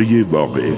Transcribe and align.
سوره 0.00 0.26
واقعه. 0.32 0.76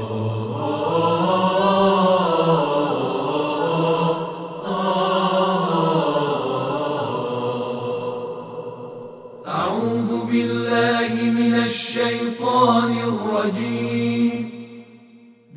أعوذ 9.46 10.26
بالله 10.26 11.12
من 11.38 11.54
الشيطان 11.54 12.92
الرجيم. 13.12 14.50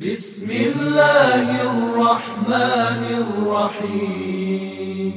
بسم 0.00 0.50
الله 0.50 1.46
الرحمن 1.62 3.02
الرحيم. 3.24 5.14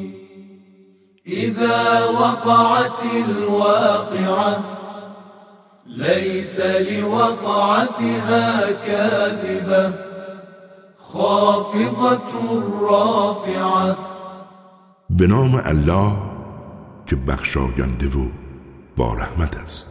إذا 1.28 2.06
وقعت 2.06 3.02
الواقعة 3.28 4.79
ليس 6.00 6.60
لوقعتها 6.60 8.72
كاذبة 8.88 9.94
خافضة 10.98 12.20
رافعة. 12.82 13.98
به 15.10 15.28
نام 15.28 15.62
الله 15.66 16.12
که 17.06 17.16
بخشاینده 17.16 18.08
و 18.08 18.28
با 18.98 19.14
رحمت 19.14 19.58
است. 19.58 19.88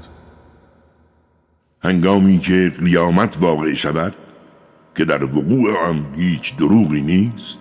هنگامی 1.83 2.39
که 2.39 2.73
قیامت 2.84 3.37
واقع 3.41 3.75
شود 3.75 4.15
که 4.97 5.05
در 5.05 5.25
وقوع 5.25 5.89
آن 5.89 6.06
هیچ 6.17 6.56
دروغی 6.56 7.01
نیست 7.01 7.59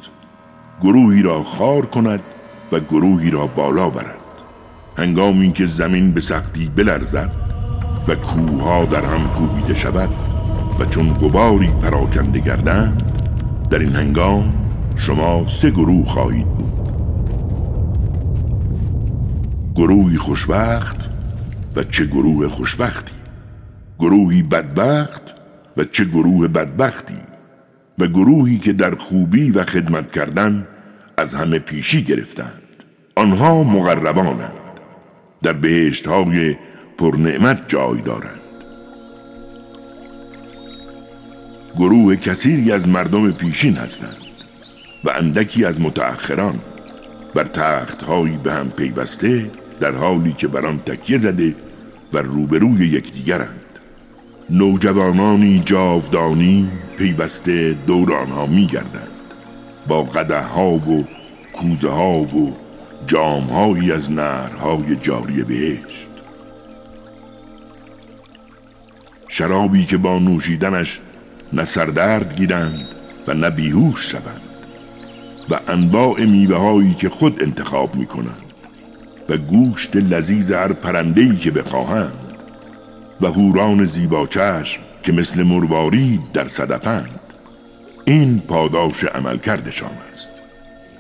گروهی 0.82 1.22
را 1.22 1.44
خار 1.44 1.86
کند 1.86 2.20
و 2.72 2.80
گروهی 2.80 3.32
را 3.32 3.48
بالا 3.48 3.90
برد. 3.90 4.23
هنگامی 4.98 5.52
که 5.52 5.66
زمین 5.66 6.12
به 6.12 6.22
سختی 6.22 6.72
بلرزد 6.75 7.47
و 8.08 8.16
کوها 8.16 8.86
در 8.86 9.05
هم 9.05 9.27
کوبیده 9.27 9.73
شود 9.73 10.09
و 10.80 10.86
چون 10.86 11.13
گباری 11.13 11.67
پراکنده 11.67 12.39
گردند 12.39 13.03
در 13.69 13.80
این 13.80 13.95
هنگام 13.95 14.53
شما 14.95 15.47
سه 15.47 15.69
گروه 15.69 16.05
خواهید 16.05 16.47
بود. 16.47 16.67
گروهی 19.75 20.17
خوشبخت 20.17 21.09
و 21.75 21.83
چه 21.83 22.05
گروه 22.05 22.47
خوشبختی؟ 22.47 23.13
گروهی 24.00 24.44
بدبخت 24.44 25.35
و 25.78 25.83
چه 25.83 26.05
گروه 26.05 26.47
بدبختی؟ 26.47 27.22
و 28.00 28.08
گروهی 28.08 28.58
که 28.58 28.73
در 28.73 28.95
خوبی 28.95 29.52
و 29.52 29.63
خدمت 29.63 30.11
کردن 30.11 30.67
از 31.17 31.35
همه 31.35 31.59
پیشی 31.59 32.03
گرفتند. 32.03 32.83
آنها 33.16 33.63
مقربانند. 33.63 34.53
در 35.44 35.53
بهشت 35.53 36.08
های 36.08 36.55
پرنعمت 36.98 37.67
جای 37.67 38.02
دارند. 38.02 38.42
گروه 41.76 42.16
کثیری 42.16 42.72
از 42.72 42.88
مردم 42.88 43.31
پیشین 43.31 43.76
هستند 43.76 44.17
و 45.03 45.09
اندکی 45.09 45.66
از 45.66 45.81
متأخران 45.81 46.59
بر 47.34 47.44
تختهایی 47.44 48.38
به 48.38 48.53
هم 48.53 48.70
پیوسته 48.70 49.52
در 49.80 49.92
حالی 49.92 50.34
که 50.34 50.48
بر 50.48 50.66
آن 50.66 50.80
تکیه 50.80 51.18
زده 51.18 51.56
و 52.14 52.18
روبروی 52.18 52.88
یکدیگرند. 52.88 53.62
نوجوانانی 54.50 55.62
جاودانی 55.66 56.72
پیوسته 56.98 57.73
دور 57.73 58.14
آنها 58.14 58.45
میگردند. 58.45 59.12
با 59.88 60.03
قده 60.03 60.53
و 60.56 61.03
کوزه 61.53 61.90
ها 61.90 62.20
و 62.20 62.56
جامهایی 63.06 63.92
از 63.92 64.12
نهرهای 64.12 64.95
جاری 64.95 65.44
بهشت. 65.44 66.17
شرابی 69.38 69.86
که 69.86 69.98
با 69.98 70.20
نوشیدنش 70.20 71.00
نه 71.53 71.66
سردرد 71.66 72.36
گیرند 72.36 72.88
و 73.28 73.34
نه 73.34 73.50
بیهوش 73.50 74.12
شوند 74.12 74.42
و 75.50 75.59
انواع 75.68 76.25
میوه 76.25 76.58
هایی 76.58 76.94
که 76.94 77.09
خود 77.09 77.44
انتخاب 77.44 77.96
می 77.96 78.06
کنند 78.06 78.53
و 79.30 79.38
گوشت 79.38 79.96
لذیذ 79.96 80.52
هر 80.52 80.74
پرندهی 80.74 81.36
که 81.36 81.52
بخواهند 81.52 82.34
و 83.22 83.28
هوران 83.28 83.86
زیبا 83.86 84.28
چشم 84.28 84.81
که 85.03 85.12
مثل 85.12 85.44
مروارید 85.44 86.22
در 86.34 86.47
صدفند. 86.47 87.20
این 88.06 88.40
پاداش 88.40 89.03
عمل 89.03 89.38
کردشان 89.38 89.92
است. 90.14 90.30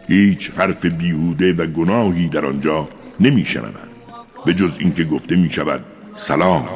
هیچ 0.07 0.51
حرف 0.57 0.85
بیهوده 0.85 1.53
و 1.53 1.65
گناهی 1.65 2.29
در 2.29 2.45
آنجا 2.45 2.89
نمی 3.19 3.45
شنوند 3.45 3.97
به 4.45 4.53
جز 4.53 4.77
اینکه 4.79 5.03
گفته 5.03 5.35
می 5.35 5.49
شود 5.49 5.83
سلام 6.15 6.67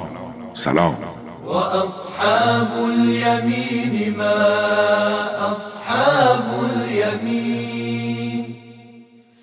سلام. 0.54 1.21
وأصحاب 1.52 2.70
اليمين 2.90 4.18
ما 4.18 5.52
أصحاب 5.52 6.44
اليمين 6.76 8.56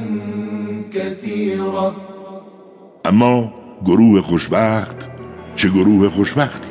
اما 3.06 3.54
گروه 3.86 4.22
خوشبخت 4.22 5.10
چه 5.56 5.70
گروه 5.70 6.10
خوشبختی؟ 6.10 6.70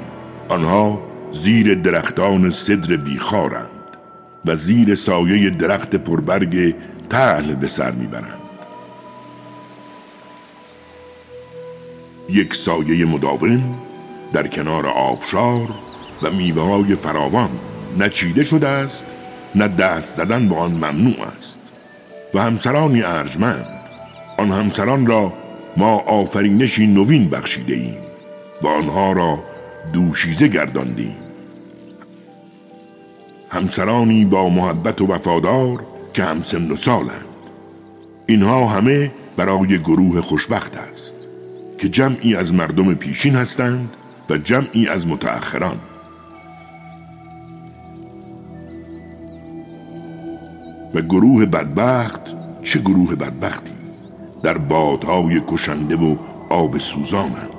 آنها 0.48 1.00
زیر 1.32 1.74
درختان 1.74 2.50
صدر 2.50 2.96
بیخارند 2.96 3.96
و 4.44 4.56
زیر 4.56 4.94
سایه 4.94 5.50
درخت 5.50 5.96
پربرگ 5.96 6.74
تل 7.10 7.54
به 7.54 7.68
سر 7.68 7.90
می‌برند. 7.90 8.42
یک 12.28 12.54
سایه 12.54 13.04
مداوم 13.06 13.74
در 14.32 14.46
کنار 14.46 14.86
آبشار 14.86 15.68
و 16.22 16.30
میوه 16.30 16.62
های 16.62 16.94
فراوان 16.94 17.50
نه 17.98 18.08
چیده 18.08 18.42
شده 18.42 18.68
است 18.68 19.04
نه 19.54 19.68
دست 19.68 20.16
زدن 20.16 20.48
به 20.48 20.56
آن 20.56 20.70
ممنوع 20.70 21.20
است. 21.36 21.61
و 22.34 22.42
همسرانی 22.42 23.02
ارجمند. 23.02 23.66
آن 24.38 24.52
همسران 24.52 25.06
را 25.06 25.32
ما 25.76 25.98
آفرینشی 25.98 26.86
نوین 26.86 27.30
بخشیده 27.30 27.74
ایم 27.74 27.96
و 28.62 28.66
آنها 28.66 29.12
را 29.12 29.38
دوشیزه 29.92 30.48
گرداندیم. 30.48 31.16
همسرانی 33.48 34.24
با 34.24 34.48
محبت 34.48 35.00
و 35.00 35.06
وفادار 35.06 35.84
که 36.14 36.24
همسن 36.24 36.70
و 36.70 36.76
سالند. 36.76 37.26
اینها 38.26 38.66
همه 38.66 39.10
برای 39.36 39.78
گروه 39.78 40.20
خوشبخت 40.20 40.76
است 40.76 41.14
که 41.78 41.88
جمعی 41.88 42.36
از 42.36 42.54
مردم 42.54 42.94
پیشین 42.94 43.34
هستند 43.34 43.96
و 44.30 44.36
جمعی 44.36 44.88
از 44.88 45.06
متأخران. 45.06 45.76
و 50.94 51.00
گروه 51.00 51.46
بدبخت 51.46 52.20
چه 52.62 52.78
گروه 52.78 53.14
بدبختی؟ 53.14 53.72
در 54.42 54.58
بادهای 54.58 55.40
کشنده 55.48 55.96
و 55.96 56.16
آب 56.50 56.78
سوزانند. 56.78 57.50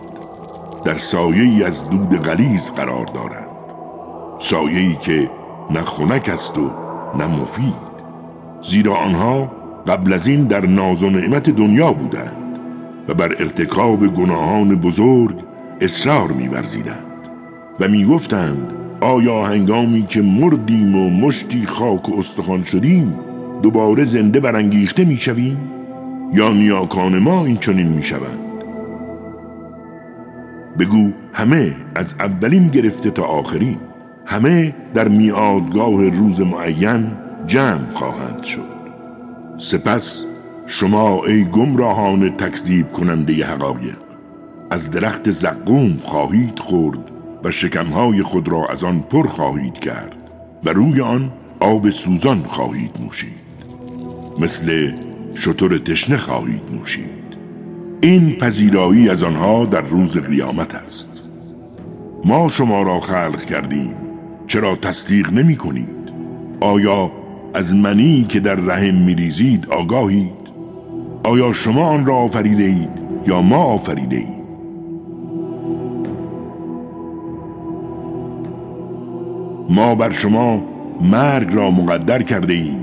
در 0.86 0.98
سایه 0.98 1.66
از 1.66 1.90
دود 1.90 2.22
غلیز 2.22 2.72
قرار 2.72 3.06
دارند. 3.06 3.50
سایه‌ای 4.40 4.96
که 4.96 5.30
نه 5.72 5.82
خنک 5.82 6.30
است 6.30 6.58
و 6.58 6.72
نه 7.20 7.28
مفید. 7.28 7.94
زیرا 8.62 8.96
آنها 8.96 9.52
قبل 9.88 10.14
از 10.14 10.28
این 10.28 10.44
در 10.44 10.66
ناز 10.66 11.04
و 11.04 11.10
نعمت 11.10 11.50
دنیا 11.50 11.94
بودند 11.94 12.60
و 13.08 13.14
بر 13.14 13.36
ارتکاب 13.40 14.08
گناهان 14.08 14.76
بزرگ 14.76 15.36
اصرار 15.82 16.32
می‌ورزیدند 16.32 17.28
و 17.80 17.88
می‌گفتند 17.88 18.74
آیا 19.04 19.44
هنگامی 19.44 20.06
که 20.08 20.22
مردیم 20.22 20.96
و 20.96 21.10
مشتی 21.10 21.66
خاک 21.66 22.10
و 22.10 22.20
استخوان 22.20 22.64
شدیم 22.64 23.20
دوباره 23.62 24.06
زنده 24.06 24.40
برانگیخته 24.40 25.06
می‌شویم؟ 25.06 25.58
یا 26.34 26.52
نیاکان 26.52 27.20
ما 27.20 27.46
این 27.46 27.58
چنین 27.58 27.88
می 27.88 28.04
شوند 28.04 28.40
بگو 30.80 31.12
همه 31.34 31.76
از 31.96 32.16
اولین 32.20 32.68
گرفته 32.68 33.12
تا 33.12 33.24
آخرین 33.24 33.78
همه 34.26 34.76
در 34.94 35.08
میادگاه 35.08 36.10
روز 36.10 36.42
معین 36.42 37.12
جمع 37.48 37.94
خواهند 37.94 38.44
شد. 38.44 38.74
سپس 39.58 40.26
شما 40.66 41.26
ای 41.26 41.46
گمراهان 41.46 42.30
تکذیب 42.30 42.92
کننده 42.92 43.46
حقایق 43.46 43.98
از 44.70 44.92
درخت 44.92 45.30
زقوم 45.30 45.98
خواهید 46.04 46.60
خورد 46.60 47.12
و 47.44 47.52
شکمهای 47.52 48.22
خود 48.22 48.48
را 48.48 48.66
از 48.66 48.84
آن 48.84 49.00
پر 49.00 49.28
خواهید 49.28 49.80
کرد 49.80 50.18
و 50.64 50.70
روی 50.70 51.02
آن 51.02 51.32
آب 51.60 51.90
سوزان 51.90 52.44
خواهید 52.44 52.92
نوشید. 53.00 53.44
مثل 54.40 54.92
شطور 55.36 55.78
تشنه 55.78 56.18
خواهید 56.18 56.62
نوشید. 56.74 57.24
این 58.02 58.36
پذیرایی 58.36 59.10
از 59.10 59.24
آنها 59.24 59.66
در 59.66 59.82
روز 59.82 60.18
قیامت 60.18 60.76
است. 60.76 61.32
ما 62.26 62.48
شما 62.48 62.82
را 62.82 63.00
خلق 63.00 63.46
کردیم. 63.46 63.96
چرا 64.48 64.76
تصدیق 64.76 65.34
نمی 65.34 65.56
کنید؟ 65.56 66.04
آیا 66.60 67.12
از 67.54 67.76
منی 67.76 68.26
که 68.30 68.40
در 68.40 68.56
رحم 68.56 68.96
میریزید 68.96 69.66
آگاهید؟ 69.70 70.44
آیا 71.24 71.52
شما 71.52 71.86
آن 71.86 72.06
را 72.06 72.16
آفریده 72.16 72.64
اید 72.64 72.90
یا 73.28 73.42
ما 73.42 73.64
آفریده 73.64 74.16
اید 74.16 74.43
ما 79.70 79.96
بر 79.96 80.12
شما 80.12 80.64
مرگ 81.02 81.54
را 81.54 81.72
مقدر 81.72 82.22
کرده 82.22 82.54
ایم 82.54 82.80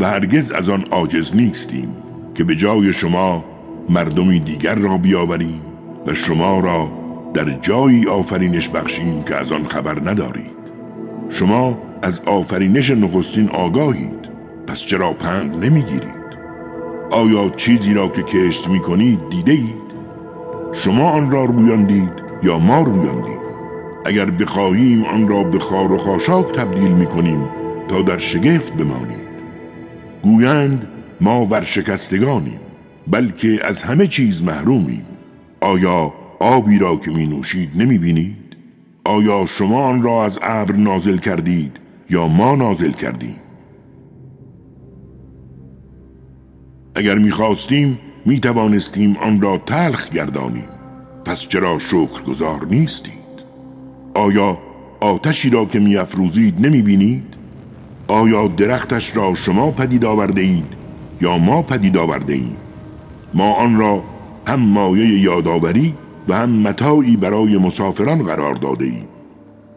و 0.00 0.04
هرگز 0.04 0.50
از 0.50 0.68
آن 0.68 0.84
عاجز 0.90 1.36
نیستیم 1.36 1.88
که 2.34 2.44
به 2.44 2.56
جای 2.56 2.92
شما 2.92 3.44
مردمی 3.88 4.40
دیگر 4.40 4.74
را 4.74 4.96
بیاوریم 4.96 5.60
و 6.06 6.14
شما 6.14 6.60
را 6.60 6.88
در 7.34 7.50
جایی 7.50 8.06
آفرینش 8.06 8.68
بخشیم 8.68 9.22
که 9.22 9.36
از 9.36 9.52
آن 9.52 9.64
خبر 9.64 10.10
ندارید. 10.10 10.56
شما 11.28 11.78
از 12.02 12.20
آفرینش 12.20 12.90
نخستین 12.90 13.50
آگاهید 13.50 14.28
پس 14.66 14.78
چرا 14.78 15.12
پند 15.12 15.64
نمی‌گیرید؟ 15.64 16.26
آیا 17.10 17.48
چیزی 17.48 17.94
را 17.94 18.08
که 18.08 18.22
کشت 18.22 18.68
می 18.68 18.80
کنید 18.80 19.20
دیده؟ 19.30 19.58
شما 20.72 21.10
آن 21.10 21.30
را 21.30 21.44
رویاندید 21.44 22.12
یا 22.42 22.58
ما 22.58 22.80
رویاندید 22.80 23.45
اگر 24.06 24.30
بخواهیم 24.30 25.04
آن 25.04 25.28
را 25.28 25.42
به 25.42 25.58
خار 25.58 25.92
و 25.92 25.98
خاشاک 25.98 26.46
تبدیل 26.46 26.92
می 26.92 27.06
کنیم 27.06 27.48
تا 27.88 28.02
در 28.02 28.18
شگفت 28.18 28.72
بمانید 28.72 29.26
گویند 30.22 30.88
ما 31.20 31.46
ورشکستگانیم 31.46 32.60
بلکه 33.08 33.60
از 33.64 33.82
همه 33.82 34.06
چیز 34.06 34.42
محرومیم 34.42 35.06
آیا 35.60 36.12
آبی 36.40 36.78
را 36.78 36.96
که 36.96 37.10
می 37.10 37.26
نوشید 37.26 37.70
نمی 37.74 37.98
بینید؟ 37.98 38.56
آیا 39.04 39.46
شما 39.46 39.84
آن 39.84 40.02
را 40.02 40.24
از 40.24 40.38
ابر 40.42 40.76
نازل 40.76 41.16
کردید 41.16 41.80
یا 42.10 42.28
ما 42.28 42.56
نازل 42.56 42.92
کردیم؟ 42.92 43.36
اگر 46.94 47.18
می‌خواستیم 47.18 47.98
می 48.26 48.40
توانستیم 48.40 49.16
آن 49.16 49.40
را 49.40 49.58
تلخ 49.58 50.10
گردانیم 50.10 50.68
پس 51.24 51.48
چرا 51.48 51.78
شکرگزار 51.78 52.66
نیستید؟ 52.70 53.25
آیا 54.16 54.58
آتشی 55.00 55.50
را 55.50 55.64
که 55.64 55.80
می 55.80 55.96
افروزید 55.96 56.66
نمی 56.66 56.82
بینید؟ 56.82 57.34
آیا 58.08 58.48
درختش 58.48 59.16
را 59.16 59.34
شما 59.34 59.70
پدید 59.70 60.04
آورده 60.04 60.40
اید 60.40 60.72
یا 61.20 61.38
ما 61.38 61.62
پدید 61.62 61.96
آورده 61.96 62.32
ایم؟ 62.32 62.56
ما 63.34 63.52
آن 63.52 63.76
را 63.76 64.02
هم 64.46 64.60
مایه 64.60 65.20
یادآوری 65.20 65.94
و 66.28 66.34
هم 66.34 66.50
متاعی 66.50 67.16
برای 67.16 67.58
مسافران 67.58 68.22
قرار 68.22 68.54
داده 68.54 68.84
ایم 68.84 69.08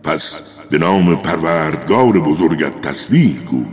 پس 0.03 0.39
به 0.69 0.77
نام 0.77 1.15
پروردگار 1.15 2.19
بزرگت 2.19 2.81
تسبیح 2.81 3.39
گوی 3.51 3.65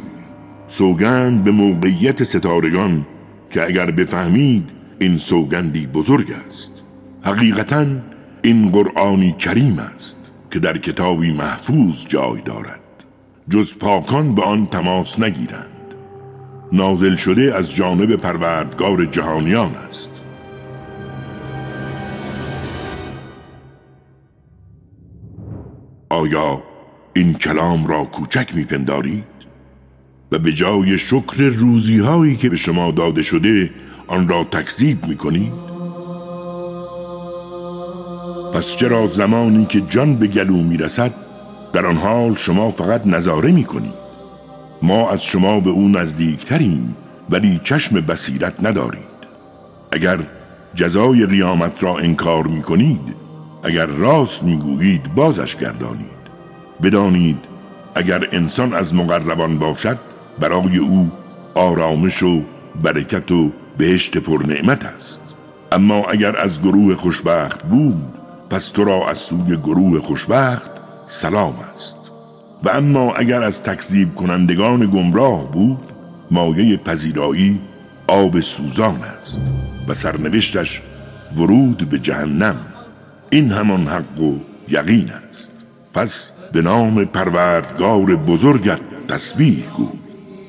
سوگند 0.69 1.45
به 1.45 1.51
موقعیت 1.51 2.25
ستارگان 2.25 3.07
که 3.51 3.67
اگر 3.67 3.91
بفهمید 3.91 4.71
این 4.99 5.17
سوگندی 5.17 5.87
بزرگ 5.87 6.33
است 6.49 6.71
حقیقتا 7.23 7.87
این 8.43 8.71
قرآنی 8.71 9.33
کریم 9.33 9.79
است 9.79 10.26
که 10.51 10.59
در 10.59 10.79
کتابی 10.79 11.33
محفوظ 11.33 12.07
جای 12.07 12.41
دارد. 12.41 12.81
جز 13.49 13.79
پاکان 13.79 14.35
به 14.35 14.43
آن 14.43 14.67
تماس 14.67 15.21
نگیرند. 15.21 15.95
نازل 16.73 17.17
شده 17.17 17.55
از 17.57 17.75
جانب 17.75 18.17
پروردگار 18.17 19.05
جهانیان 19.05 19.75
است. 19.75 20.23
آیا 26.11 26.63
این 27.15 27.35
کلام 27.35 27.87
را 27.87 28.05
کوچک 28.05 28.55
میپندارید؟ 28.55 29.25
و 30.33 30.39
به 30.39 30.53
جای 30.53 30.99
شکر 30.99 31.43
روزی 31.43 31.99
هایی 31.99 32.37
که 32.37 32.49
به 32.49 32.57
شما 32.57 32.91
داده 32.91 33.23
شده 33.23 33.71
آن 34.07 34.29
را 34.29 34.45
تکذیب 34.45 35.07
می‌کنید؟ 35.07 35.76
پس 38.55 38.77
چرا 38.77 39.07
زمانی 39.07 39.65
که 39.67 39.81
جان 39.81 40.17
به 40.17 40.27
گلو 40.27 40.63
می‌رسد 40.63 41.15
در 41.73 41.87
آن 41.87 41.97
حال 41.97 42.35
شما 42.35 42.71
فقط 42.71 43.07
نظاره 43.07 43.53
می‌کنید 43.53 44.07
ما 44.83 45.11
از 45.11 45.25
شما 45.25 45.61
به 45.61 45.71
او 45.71 45.89
نزدیکتریم 45.89 46.97
ولی 47.31 47.61
چشم 47.65 48.01
بصیرت 48.01 48.55
ندارید. 48.67 49.17
اگر 49.93 50.19
جزای 50.75 51.27
قیامت 51.27 51.83
را 51.83 51.99
انکار 51.99 52.47
می 52.47 52.63
کنید 52.63 53.17
اگر 53.63 53.87
راست 53.87 54.43
می‌گویید 54.43 55.15
بازش 55.15 55.57
گردانید. 55.57 56.17
بدانید 56.83 57.39
اگر 57.95 58.29
انسان 58.33 58.75
از 58.75 58.95
مقربان 58.95 59.59
باشد 59.59 59.99
برای 60.39 60.79
او 60.79 61.11
آرامش 61.55 62.23
و 62.23 62.43
برکت 62.83 63.33
و 63.33 63.53
بهشت 63.79 64.19
پر 64.19 64.43
نعمت 64.47 64.85
است. 64.85 65.21
اما 65.73 66.05
اگر 66.05 66.37
از 66.37 66.61
گروه 66.61 66.95
خوشبخت 66.95 67.63
بود 67.63 68.16
پس 68.51 68.71
تو 68.71 68.85
را 68.85 69.09
از 69.09 69.19
سوی 69.19 69.57
گروه 69.57 70.01
خوشبخت 70.01 70.71
سلام 71.07 71.55
است. 71.75 71.97
و 72.63 72.69
اما 72.69 73.13
اگر 73.13 73.43
از 73.43 73.63
تکذیب 73.63 74.15
کنندگان 74.15 74.87
گمراه 74.91 75.51
بود 75.51 75.93
مایه 76.31 76.77
پذیرایی 76.77 77.61
آب 78.07 78.41
سوزان 78.41 79.01
است 79.21 79.41
و 79.89 79.95
سرنوشتش 79.95 80.83
ورود 81.37 81.89
به 81.89 81.99
جهنم. 81.99 82.57
این 83.31 83.53
همان 83.53 83.87
حق 83.87 84.21
و 84.21 84.35
یقین 84.69 85.11
است. 85.11 85.53
پس 85.95 86.31
به 86.53 86.63
نام 86.63 87.05
پروردگار 87.05 88.17
بزرگت 88.17 89.07
تسبیح 89.09 89.65
گو. 89.77 89.89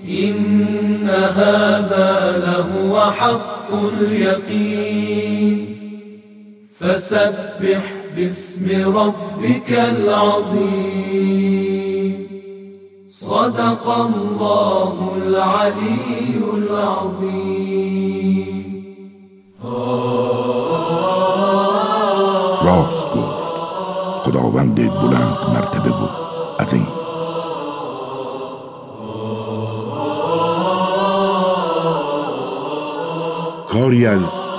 این 0.04 1.10
هذا 1.10 2.30
لهو 2.38 3.00
حق 3.00 3.74
الیقین 3.74 5.67
فسبح 6.80 7.84
باسم 8.18 8.66
ربك 8.98 9.70
العظیم 9.72 11.38
صدق 13.12 13.88
الله 13.88 14.94
العلی 15.16 16.44
العظیم 16.54 17.68
راست 22.64 23.08
گفت 23.08 23.48
خداوند 24.24 24.76
بلند 24.76 25.38
مرتبه 25.54 25.90
بود. 25.90 26.10
این. 26.74 26.88
کاری 33.68 34.06
از 34.06 34.32